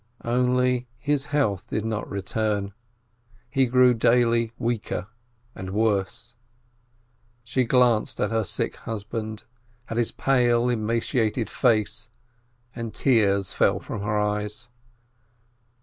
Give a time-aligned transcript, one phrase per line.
[0.25, 2.73] Only his health did not return,
[3.51, 5.05] he grew daily weaker
[5.53, 6.33] and worse.
[7.43, 9.43] She glanced at her sick husband,
[9.91, 12.09] at his pale, emaciated face,
[12.75, 14.69] and tears fell from her eyes.